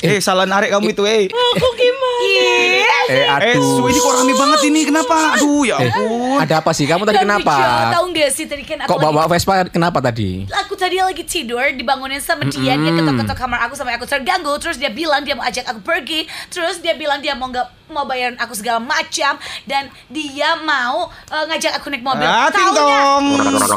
Eh, 0.00 0.16
salah 0.18 0.44
narik 0.44 0.70
kamu 0.70 0.90
itu, 0.90 1.04
eh. 1.04 1.28
Aku 1.28 1.68
gimana? 1.72 2.08
Ih, 2.22 2.80
Eh, 3.10 3.26
Eh, 3.26 3.26
aduh. 3.52 3.58
su, 3.58 3.82
ini 3.84 3.98
kok 3.98 4.12
rame 4.14 4.32
banget 4.32 4.60
ini. 4.64 4.80
Kenapa? 4.82 5.34
Aduh, 5.34 5.60
ya 5.62 5.76
Eh, 5.76 5.90
ampun. 5.90 6.38
ada 6.38 6.54
apa 6.56 6.70
sih? 6.70 6.84
Kamu 6.84 7.02
tadi 7.02 7.18
kenapa? 7.18 7.54
Tahu 7.90 8.04
nggak 8.08 8.30
sih 8.30 8.44
tadi 8.46 8.62
kan 8.62 8.80
aku 8.80 8.88
Kok 8.88 8.96
lagi- 8.96 9.06
bawa 9.10 9.22
Vespa 9.26 9.52
kenapa 9.66 9.98
tadi? 10.00 10.46
Aku 10.46 10.72
tadi 10.74 10.96
lagi 10.96 11.20
tidur 11.22 11.60
dibangunin 11.70 12.16
sama 12.18 12.46
dia 12.46 12.72
Dia 12.72 12.92
ketok-ketok 12.92 13.36
kamar 13.36 13.58
aku 13.62 13.74
sampai 13.74 13.94
aku 13.94 14.06
terganggu 14.06 14.54
Terus 14.56 14.76
dia 14.76 14.88
bilang 14.88 15.20
dia 15.20 15.34
mau 15.34 15.42
ajak 15.42 15.66
aku 15.66 15.80
pergi 15.80 16.22
Terus 16.48 16.78
dia 16.78 16.94
bilang 16.94 17.18
dia 17.18 17.34
mau 17.34 17.48
nggak 17.48 17.66
mau 17.88 18.04
bayarin 18.04 18.36
aku 18.36 18.54
segala 18.54 18.78
macam 18.78 19.36
Dan 19.64 19.82
dia 20.06 20.54
mau 20.58 21.10
eh, 21.26 21.44
ngajak 21.46 21.76
aku 21.76 21.90
naik 21.90 22.00
mobil 22.00 22.24
Ah, 22.24 22.46
Taunya. 22.48 23.00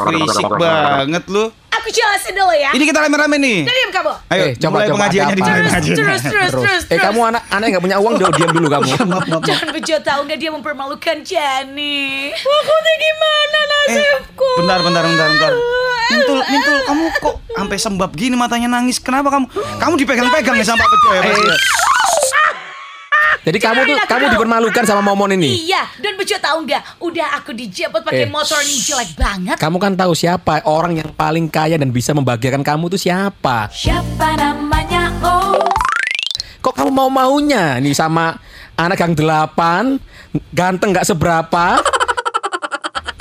Berisik 0.00 0.46
banget 0.62 1.24
lu. 1.26 1.50
Aku 1.74 1.88
jelasin 1.88 2.34
dulu 2.34 2.54
ya 2.54 2.70
Ini 2.70 2.84
kita 2.84 2.98
rame-rame 3.00 3.36
nih. 3.36 3.58
Diam 3.66 3.90
kamu 3.90 4.12
Ayo, 4.30 4.44
Eh, 4.44 4.52
coba, 4.56 4.72
mulai 4.72 4.86
coba, 4.86 4.96
pengajiannya 4.96 5.34
di. 5.34 5.42
Terus, 5.42 5.72
terus, 5.92 6.22
terus, 6.22 6.52
terus, 6.54 6.82
Eh, 6.88 6.98
kamu 6.98 7.20
anak 7.24 7.42
anak 7.48 7.66
nggak 7.70 7.82
punya 7.82 7.96
uang, 7.98 8.12
udah 8.16 8.30
diam 8.30 8.50
dulu 8.50 8.66
kamu. 8.68 8.86
Maaf, 8.94 9.04
maaf, 9.04 9.24
maaf. 9.26 9.42
Jangan 9.44 9.68
bejo 9.70 9.96
tahu 10.00 10.20
nggak 10.24 10.38
dia 10.38 10.50
mempermalukan 10.50 11.16
Jenny 11.22 12.30
Aku 12.32 12.74
tuh 12.74 12.94
gimana 12.96 13.58
Eh, 13.58 13.66
nasibku? 13.68 14.50
bentar, 14.58 14.78
bentar, 14.80 15.02
bentar, 15.04 15.26
bentar. 15.28 15.52
Mintul, 16.04 16.38
Mintul, 16.46 16.76
kamu 16.84 17.04
kok 17.16 17.34
sampai 17.50 17.76
sembab 17.76 18.10
gini 18.12 18.34
matanya 18.34 18.68
nangis? 18.70 18.96
Kenapa 18.98 19.28
kamu? 19.30 19.46
Kamu 19.80 19.94
dipegang-pegang 19.96 20.54
ya 20.54 20.64
sama 20.64 20.80
Pak 20.80 20.88
Bejo 20.90 21.08
ya, 21.10 21.20
Mas? 21.24 21.62
Jadi 23.44 23.58
kamu 23.60 23.80
tuh 23.84 23.98
kamu 24.08 24.24
dipermalukan 24.32 24.84
sama 24.88 25.04
Momon 25.04 25.36
ini. 25.36 25.68
Iya, 25.68 25.84
dan 26.00 26.16
bejo 26.16 26.32
tahu 26.40 26.64
nggak? 26.64 26.82
Udah 26.96 27.36
aku 27.36 27.52
dijemput 27.52 28.00
pakai 28.00 28.24
Eh, 28.24 28.30
motor 28.32 28.56
ini 28.64 28.80
jelek 28.80 29.10
banget. 29.14 29.56
Kamu 29.60 29.76
kan 29.76 29.92
tahu 29.92 30.16
siapa 30.16 30.64
orang 30.64 30.96
yang 30.96 31.12
paling 31.12 31.52
kaya 31.52 31.76
dan 31.76 31.92
bisa 31.92 32.16
membahagiakan 32.16 32.64
kamu 32.64 32.88
tuh 32.88 32.96
siapa? 32.96 33.68
Siapa 33.68 34.40
namanya? 34.40 35.12
Oh, 35.20 35.68
Kok 36.64 36.72
kamu 36.72 36.90
mau 36.90 37.12
maunya 37.12 37.76
nih 37.76 37.92
sama 37.92 38.40
anak 38.74 38.96
yang 38.96 39.12
delapan, 39.12 40.00
ganteng 40.48 40.96
nggak 40.96 41.04
seberapa? 41.04 41.84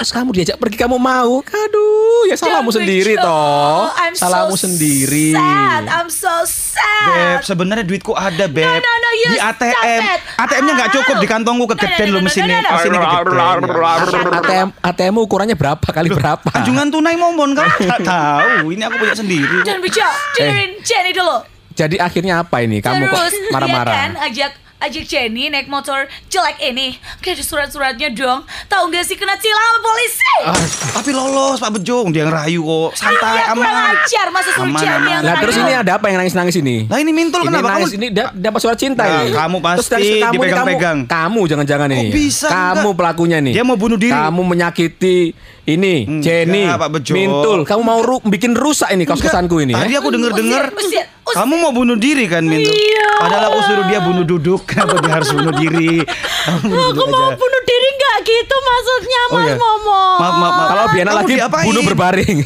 Terus 0.03 0.19
kamu 0.19 0.35
diajak 0.35 0.59
pergi 0.59 0.75
kamu 0.83 0.99
mau? 0.99 1.39
Aduh, 1.39 2.27
ya 2.27 2.35
salahmu 2.35 2.75
sendiri 2.75 3.15
toh. 3.15 3.87
I'm 3.95 4.11
Salahmu 4.11 4.59
so 4.59 4.67
sendiri. 4.67 5.31
Sad. 5.31 5.87
I'm 5.87 6.11
so 6.11 6.27
Beb, 6.27 7.39
sad. 7.39 7.47
sebenarnya 7.47 7.87
duitku 7.87 8.11
ada, 8.11 8.51
Beb. 8.51 8.67
No, 8.67 8.83
no, 8.83 8.91
no, 8.99 9.09
you 9.15 9.31
di 9.31 9.39
ATM. 9.39 10.01
ATM-nya 10.43 10.73
nggak 10.75 10.91
cukup 10.91 11.15
di 11.23 11.27
kantongku 11.31 11.71
kegedean 11.71 12.11
lo 12.11 12.19
no, 12.19 12.27
mesinnya. 12.27 12.67
kegedean. 12.67 13.63
ATM 14.43 14.67
ATM 14.83 15.15
ukurannya 15.23 15.55
berapa 15.55 15.87
kali 15.87 16.11
berapa? 16.11 16.51
Anjungan 16.51 16.91
tunai 16.91 17.15
momon 17.15 17.55
kan? 17.55 17.71
Tak 17.79 18.03
tahu. 18.11 18.75
Ini 18.75 18.83
aku 18.91 19.07
punya 19.07 19.15
sendiri. 19.15 19.63
Dan 19.63 19.79
bejo, 19.79 20.03
dengerin 20.35 20.83
Jenny 20.83 21.15
dulu. 21.15 21.47
Jadi 21.79 21.95
akhirnya 21.95 22.43
apa 22.43 22.59
ini? 22.59 22.83
Kamu 22.83 23.07
kok 23.07 23.15
Terus 23.23 23.39
dia 23.39 23.47
kan 23.47 23.53
marah-marah? 23.55 23.95
ajak 24.27 24.51
ajak 24.83 25.03
Jenny 25.05 25.47
naik 25.47 25.65
motor 25.65 26.03
jelek 26.27 26.59
ini. 26.61 26.95
Kayak 27.17 27.39
ada 27.39 27.45
surat-suratnya 27.45 28.09
dong. 28.11 28.43
Tahu 28.65 28.83
nggak 28.85 29.03
sih 29.03 29.15
kena 29.15 29.35
tilang 29.35 29.63
sama 29.63 29.79
polisi? 29.81 30.33
Ah, 30.43 30.59
tapi 30.93 31.09
lolos 31.09 31.57
Pak 31.57 31.71
Bejo, 31.73 32.03
dia 32.09 32.23
ngerayu 32.23 32.59
kok. 32.59 32.89
Santai, 32.93 33.33
Iya, 33.39 33.43
kurang 33.49 33.71
aman. 33.71 33.95
ajar 33.97 34.27
masa 34.29 34.49
suruh 34.51 34.67
Aman, 34.67 34.77
Jenny 34.77 34.91
aman. 34.93 35.09
yang 35.09 35.23
Lah 35.23 35.35
terus 35.39 35.55
ini 35.57 35.71
ada 35.73 35.91
apa 35.93 36.05
yang 36.05 36.17
nangis-nangis 36.19 36.55
ini? 36.57 36.75
Lah 36.85 36.99
ini 36.99 37.11
Mintul 37.11 37.41
ini 37.41 37.47
kenapa 37.49 37.69
nangis 37.71 37.89
kamu? 37.89 37.99
ini 37.99 38.07
da- 38.09 38.33
dapat 38.33 38.59
surat 38.59 38.75
cinta 38.75 39.01
Nah, 39.01 39.11
ini. 39.21 39.31
kamu 39.31 39.57
Terus 39.57 39.63
pasti 39.63 39.93
dari 39.93 40.07
kamu 40.13 40.19
nih, 40.19 40.35
dipegang-pegang. 40.35 40.97
Kamu, 41.03 41.13
kamu 41.33 41.39
jangan-jangan 41.47 41.87
ini. 41.89 41.99
Kok 42.01 42.13
bisa? 42.13 42.47
Kamu 42.47 42.67
Enggak. 42.83 42.95
pelakunya 42.95 43.37
nih. 43.39 43.53
Dia 43.53 43.63
mau 43.63 43.75
bunuh 43.75 43.95
diri. 43.95 44.11
Kamu 44.11 44.41
menyakiti 44.43 45.17
ini 45.63 46.03
Enggak, 46.03 46.23
Jenny, 46.43 46.61
Pak 46.67 46.89
Bejo. 46.91 47.11
Mintul. 47.13 47.59
Kamu 47.63 47.81
mau 47.81 47.99
ru 47.99 48.19
bikin 48.21 48.51
rusak 48.51 48.91
ini 48.91 49.03
kos-kosanku 49.03 49.59
ini 49.59 49.71
Tadi 49.71 49.95
ya. 49.95 50.03
aku 50.03 50.11
usir. 50.11 50.63
kamu 51.23 51.55
mau 51.55 51.71
bunuh 51.71 51.95
diri 51.95 52.27
kan 52.27 52.43
Mintul? 52.43 52.69
Iya. 52.69 53.09
Padahal 53.17 53.43
aku 53.47 53.59
suruh 53.63 53.85
dia 53.87 53.99
bunuh 53.99 54.25
duduk. 54.27 54.61
Kenapa 54.69 54.99
dia 54.99 55.11
harus 55.13 55.31
bunuh 55.31 55.53
diri? 55.53 56.03
Kamu 56.03 56.59
bunuh 56.63 56.83
Aku 56.83 56.91
duduk 56.93 57.07
mau 57.09 57.25
aja. 57.25 57.39
bunuh 57.39 57.61
diri 57.63 57.87
nggak 57.89 58.17
gitu 58.21 58.55
maksudnya 58.59 59.21
Oh, 59.23 59.33
Mas 59.33 59.45
iya. 59.45 59.55
Momo. 59.55 60.01
Maaf, 60.13 60.33
maaf, 60.35 60.51
maaf. 60.53 60.67
Kalau 60.67 60.85
Biana 60.91 61.11
lagi 61.15 61.33
diapain? 61.33 61.65
bunuh 61.65 61.81
berbaring. 61.81 62.37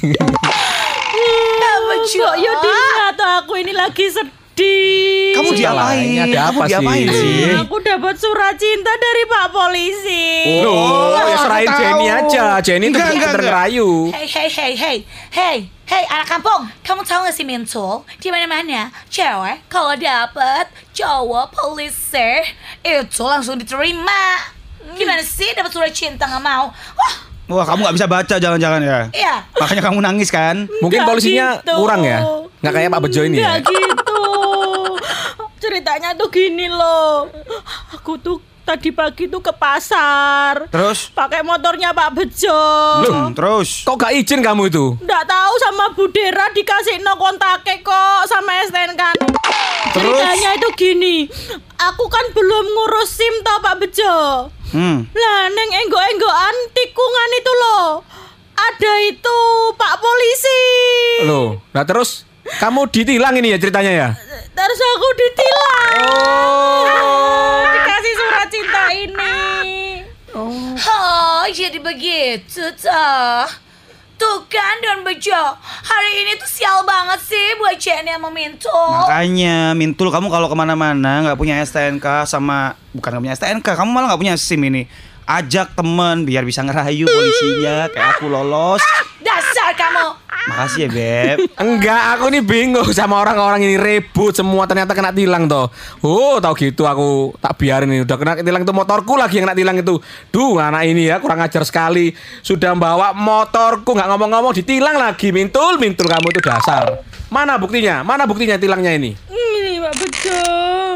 Apa, 1.57 1.93
Jo? 2.05 2.21
Kok 2.23 2.35
ya 2.37 2.53
dilihat 2.61 3.17
aku 3.41 3.53
ini 3.57 3.73
lagi 3.73 4.05
sedih. 4.07 4.36
Kamu 4.57 5.53
diapain? 5.53 6.17
Ada 6.27 6.39
Kamu 6.49 6.57
apa 6.57 6.63
diapain 6.65 7.05
sih? 7.05 7.13
sih? 7.13 7.53
Aku 7.61 7.77
dapat 7.77 8.15
surat 8.17 8.57
cinta 8.57 8.89
dari 8.89 9.23
Pak 9.23 9.45
Polisi. 9.47 10.27
Loh, 10.65 11.13
ya 11.13 11.21
aku 11.21 11.33
serahin. 11.37 11.69
Jenny 11.69 12.07
aja. 12.09 12.45
Jenny 12.59 12.85
tuh 12.89 12.99
ngerayu. 12.99 13.89
Hey, 14.09 14.25
hey, 14.25 14.49
hey, 14.49 14.73
hey, 14.73 14.97
hey, 15.29 15.57
hey, 15.85 16.03
anak 16.09 16.25
kampung, 16.27 16.65
kamu 16.81 17.01
tahu 17.03 17.19
gak 17.23 17.35
sih 17.35 17.45
Mintul? 17.45 18.01
Di 18.17 18.27
mana-mana, 18.27 18.89
cewek 19.07 19.61
kalau 19.67 19.93
dapet 19.93 20.65
cowok 20.91 21.53
polisi 21.53 22.41
itu 22.81 23.21
langsung 23.21 23.55
diterima. 23.55 24.41
Gimana 24.89 25.21
sih 25.21 25.53
dapat 25.53 25.69
surat 25.69 25.91
cinta 25.91 26.25
nggak 26.25 26.41
mau? 26.41 26.71
Wah, 26.71 27.13
Wah, 27.47 27.63
kamu 27.63 27.79
nggak 27.81 27.95
bisa 27.95 28.07
baca 28.07 28.35
jangan-jangan 28.37 28.81
ya? 28.81 28.99
iya. 29.13 29.35
Makanya 29.55 29.79
kamu 29.81 29.99
nangis 30.01 30.27
kan? 30.27 30.67
Mungkin 30.81 30.99
Nggak 30.99 31.07
polisinya 31.07 31.47
gitu. 31.59 31.75
kurang 31.77 32.01
ya? 32.03 32.19
Nggak 32.59 32.73
kayak 32.73 32.89
Pak 32.89 33.01
Bejo 33.05 33.21
ini 33.23 33.37
ya? 33.37 33.43
Nggak 33.55 33.59
gitu. 33.67 33.95
Ceritanya 35.67 36.15
tuh 36.15 36.31
gini 36.31 36.71
loh. 36.71 37.27
Aku 37.91 38.15
tuh 38.15 38.39
tadi 38.63 38.87
pagi 38.95 39.27
tuh 39.27 39.43
ke 39.43 39.51
pasar. 39.51 40.71
Terus? 40.71 41.11
Pakai 41.11 41.43
motornya 41.43 41.91
Pak 41.91 42.15
Bejo. 42.15 42.63
Hmm, 43.03 43.35
terus? 43.35 43.83
Kok 43.83 43.99
gak 43.99 44.15
izin 44.15 44.39
kamu 44.39 44.71
itu? 44.71 44.95
Nggak 45.03 45.27
tahu 45.27 45.53
sama 45.59 45.91
Bu 45.91 46.07
Dera 46.07 46.47
dikasih 46.55 47.03
no 47.03 47.19
kontake 47.19 47.83
kok 47.83 48.31
sama 48.31 48.63
STNK. 48.63 49.03
Terus? 49.91 50.19
Ceritanya 50.23 50.55
itu 50.55 50.69
gini. 50.79 51.15
Aku 51.75 52.07
kan 52.07 52.31
belum 52.31 52.63
ngurus 52.63 53.11
SIM 53.11 53.35
toh 53.43 53.59
Pak 53.59 53.75
Bejo. 53.83 54.15
Hmm. 54.71 55.03
Lah 55.03 55.43
neng 55.51 55.71
enggo-enggoan 55.83 56.55
tikungan 56.71 57.29
itu 57.43 57.51
loh. 57.59 58.07
Ada 58.55 58.93
itu 59.03 59.39
Pak 59.75 59.95
Polisi. 59.99 60.63
Loh, 61.27 61.59
nah 61.75 61.83
terus 61.83 62.23
kamu 62.63 62.87
ditilang 62.87 63.35
ini 63.35 63.51
ya 63.51 63.59
ceritanya 63.59 63.91
ya? 63.91 64.09
Terus 64.67 64.83
aku 64.83 65.07
ditilang. 65.15 65.95
Oh. 66.11 67.63
Dikasih 67.79 68.13
surat 68.19 68.47
cinta 68.51 68.83
ini. 68.91 69.39
Oh, 70.35 71.47
jadi 71.47 71.79
begitu 71.79 72.67
toh. 72.75 73.47
Tuh 74.19 74.43
kan 74.51 74.75
Don 74.83 75.07
Bejo, 75.07 75.39
hari 75.63 76.25
ini 76.25 76.35
tuh 76.35 76.51
sial 76.51 76.83
banget 76.83 77.21
sih 77.23 77.47
buat 77.63 77.79
Jenny 77.79 78.11
sama 78.11 78.27
Mintul. 78.27 78.91
Makanya 79.07 79.71
Mintul 79.71 80.11
kamu 80.11 80.27
kalau 80.27 80.51
ke 80.51 80.57
mana-mana 80.57 81.23
nggak 81.23 81.39
punya 81.39 81.63
STNK 81.63 82.27
sama 82.27 82.75
bukan 82.91 83.07
nggak 83.07 83.23
punya 83.23 83.35
STNK, 83.39 83.67
kamu 83.71 83.87
malah 83.87 84.11
nggak 84.11 84.19
punya 84.19 84.35
SIM 84.35 84.67
ini. 84.67 84.83
Ajak 85.27 85.75
temen 85.75 86.23
biar 86.23 86.47
bisa 86.47 86.63
ngerayu 86.63 87.03
polisinya 87.13 87.91
kayak 87.91 88.15
aku 88.15 88.31
lolos. 88.31 88.79
Dasar 89.19 89.75
kamu. 89.75 90.27
Makasih 90.47 90.87
ya 90.87 90.89
beb. 90.89 91.37
Enggak, 91.59 92.03
aku 92.15 92.31
nih 92.31 92.39
bingung 92.39 92.87
sama 92.95 93.19
orang-orang 93.19 93.67
ini 93.67 93.75
rebut 93.75 94.31
semua 94.31 94.63
ternyata 94.63 94.95
kena 94.95 95.11
tilang 95.11 95.43
toh. 95.51 95.67
Oh, 95.99 96.39
tahu 96.39 96.55
gitu 96.55 96.87
aku 96.87 97.35
tak 97.43 97.59
biarin 97.59 97.91
ini 97.91 98.07
udah 98.07 98.15
kena 98.15 98.39
tilang 98.39 98.63
itu 98.63 98.71
motorku 98.71 99.19
lagi 99.19 99.43
yang 99.43 99.51
kena 99.51 99.57
tilang 99.59 99.75
itu. 99.75 99.99
Duh, 100.31 100.55
anak 100.63 100.87
ini 100.87 101.11
ya 101.11 101.19
kurang 101.19 101.43
ajar 101.43 101.67
sekali. 101.67 102.15
Sudah 102.39 102.71
bawa 102.79 103.11
motorku 103.11 103.91
nggak 103.91 104.07
ngomong-ngomong 104.07 104.55
ditilang 104.55 104.95
lagi. 104.95 105.35
Mintul, 105.35 105.75
mintul 105.83 106.07
kamu 106.07 106.31
itu 106.31 106.39
dasar. 106.39 107.03
Mana 107.27 107.59
buktinya? 107.59 108.07
Mana 108.07 108.23
buktinya 108.23 108.55
tilangnya 108.55 108.95
ini? 108.95 109.11
Ini 109.27 109.83
Pak 109.83 109.93
Bejo. 109.99 110.39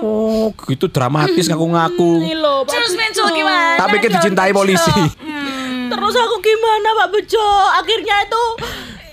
Oh, 0.01 0.47
gitu 0.55 0.87
dramatis 0.87 1.45
ngaku-ngaku. 1.51 2.23
Ini 2.23 2.33
loh 2.39 2.63
Pak 2.63 2.71
Terus 2.71 2.95
Bejo. 2.95 3.27
Mintul 3.27 3.27
gimana? 3.35 3.75
Tak 3.75 3.87
pikir 3.99 4.09
Don 4.09 4.15
dicintai 4.17 4.51
polisi. 4.55 4.95
Hmm. 4.95 5.91
Terus 5.91 6.15
aku 6.15 6.35
gimana 6.39 6.89
Pak 7.03 7.09
Bejo? 7.11 7.47
Akhirnya 7.83 8.15
itu 8.23 8.43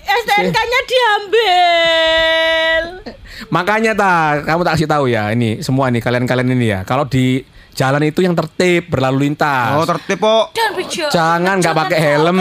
STNK-nya 0.09 0.79
diambil. 0.87 2.83
Makanya 3.51 3.91
ta, 3.97 4.39
kamu 4.45 4.61
tak 4.63 4.73
kasih 4.79 4.87
tahu 4.87 5.05
ya 5.11 5.33
ini 5.35 5.59
semua 5.59 5.91
nih 5.91 5.99
kalian-kalian 5.99 6.55
ini 6.55 6.67
ya. 6.71 6.87
Kalau 6.87 7.03
di 7.03 7.43
jalan 7.79 8.03
itu 8.03 8.19
yang 8.19 8.35
tertib 8.35 8.91
berlalu 8.91 9.31
lintas. 9.31 9.79
Oh 9.79 9.87
tertib 9.87 10.19
kok. 10.19 10.51
Jangan 11.15 11.63
nggak 11.63 11.75
pakai 11.87 11.99
helm. 12.03 12.35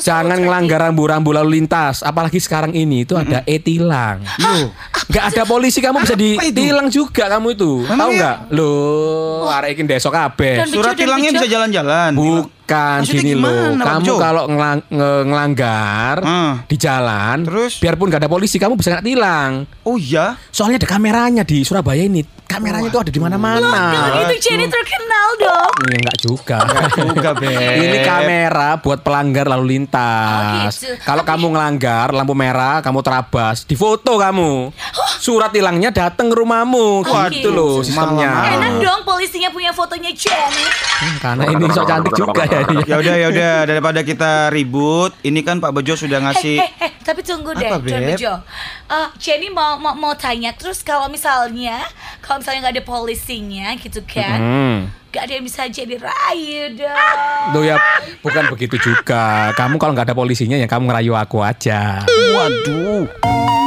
Jangan 0.00 0.38
ngelanggar 0.40 0.88
rambu-rambu 0.88 1.36
lalu 1.36 1.60
lintas. 1.60 2.00
Apalagi 2.00 2.40
sekarang 2.40 2.72
ini 2.72 3.04
itu 3.04 3.12
ada 3.12 3.44
e-tilang. 3.44 4.24
Loh, 4.40 4.72
nggak 5.12 5.24
ada 5.36 5.42
polisi 5.44 5.84
kamu 5.84 6.00
bisa 6.00 6.16
ditilang 6.16 6.88
juga 6.88 7.28
kamu 7.28 7.52
itu. 7.52 7.84
Tahu 7.84 8.10
iya? 8.16 8.16
nggak? 8.16 8.36
Loh, 8.56 9.52
arek 9.52 9.76
iki 9.76 9.82
desok 9.84 10.16
kabeh. 10.16 10.64
Dan- 10.64 10.72
Surat 10.72 10.96
tilangnya 10.96 11.30
bisa 11.36 11.44
jalan-jalan. 11.44 12.10
Bukan 12.16 12.61
Maksudnya 12.72 13.20
gini 13.20 13.30
gimana, 13.34 13.60
loh. 13.74 13.84
Kamu 13.84 14.12
kalau 14.16 14.42
ngelang- 14.46 14.86
nge- 14.88 15.24
ngelanggar 15.26 16.16
Hmm. 16.20 16.52
di 16.64 16.76
jalan, 16.76 17.36
Terus? 17.42 17.72
biarpun 17.78 18.06
nggak 18.08 18.20
ada 18.20 18.30
polisi, 18.30 18.56
kamu 18.56 18.74
bisa 18.74 18.88
kena 18.90 19.02
tilang. 19.02 19.50
Oh 19.82 19.94
iya. 19.94 20.38
Soalnya 20.48 20.78
ada 20.78 20.88
kameranya 20.88 21.42
di 21.42 21.60
Surabaya 21.60 22.02
ini. 22.02 22.22
Kameranya 22.42 22.84
itu 22.86 23.00
ada 23.00 23.08
di 23.08 23.16
mana-mana. 23.16 23.80
Itu 24.22 24.36
Jenny 24.38 24.68
terkenal 24.68 25.28
dong. 25.40 25.72
Ya 25.82 25.96
enggak 25.96 26.18
juga. 26.20 26.58
Juga 26.92 27.30
beb. 27.32 27.48
Ini 27.80 27.98
kamera 28.02 28.76
buat 28.76 29.00
pelanggar 29.00 29.48
lalu 29.48 29.72
lintas. 29.72 30.28
Oh, 30.28 30.92
gitu. 30.92 31.00
Kalau 31.00 31.24
kamu 31.24 31.48
ngelanggar 31.48 32.12
lampu 32.12 32.36
merah, 32.36 32.84
kamu 32.84 33.00
terabas, 33.00 33.64
difoto 33.64 34.20
kamu. 34.20 34.68
Surat 35.16 35.48
tilangnya 35.48 35.88
datang 35.88 36.28
ke 36.28 36.36
rumahmu. 36.36 37.00
Oh, 37.00 37.24
gitu 37.32 37.32
gitu. 37.32 37.48
loh 37.50 37.80
sistemnya. 37.80 38.44
Enak 38.52 38.84
dong 38.84 39.00
polisinya 39.02 39.48
punya 39.48 39.72
fotonya 39.72 40.12
Jenny. 40.12 40.66
Hmm, 41.00 41.16
Karena 41.18 41.44
ini 41.48 41.64
sok 41.66 41.86
cantik 41.88 42.12
juga 42.12 42.42
ya. 42.44 42.61
Ini. 42.64 42.82
Ya 42.84 42.96
udah 42.96 43.14
ya 43.14 43.26
udah 43.28 43.52
daripada 43.64 44.00
kita 44.00 44.32
ribut, 44.48 45.12
ini 45.20 45.40
kan 45.40 45.58
Pak 45.58 45.70
Bejo 45.70 45.94
sudah 45.94 46.18
Eh, 46.18 46.24
ngasih 46.24 46.56
eh, 46.58 46.70
eh, 46.80 46.92
tapi 47.00 47.20
tunggu 47.20 47.50
deh, 47.52 47.66
Apa? 47.66 47.78
Bejo. 47.78 48.32
Eh, 48.86 49.08
Jenny 49.16 49.48
mau, 49.48 49.76
mau 49.76 49.92
mau 49.92 50.14
tanya 50.14 50.52
terus 50.52 50.80
kalau 50.80 51.06
misalnya 51.06 51.82
kalau 52.20 52.38
misalnya 52.38 52.60
nggak 52.62 52.74
ada 52.76 52.84
polisinya 52.84 53.66
gitu 53.76 54.00
kan, 54.02 54.38
Hmm. 54.38 54.78
nggak 55.08 55.22
ada 55.22 55.32
yang 55.32 55.44
bisa 55.44 55.62
jadi 55.66 55.94
rayu 55.96 56.76
dong. 56.76 57.50
Tuh 57.50 57.62
ya, 57.64 57.76
bukan 58.20 58.44
begitu 58.48 58.76
juga. 58.78 59.50
Kamu 59.52 59.76
kalau 59.76 59.92
nggak 59.92 60.08
ada 60.08 60.16
polisinya 60.16 60.54
ya 60.54 60.66
kamu 60.66 60.86
ngerayu 60.86 61.12
aku 61.12 61.40
aja. 61.40 62.02
Waduh. 62.06 63.61